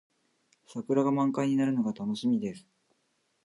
[0.65, 2.65] 桜が満開になるのが楽しみです。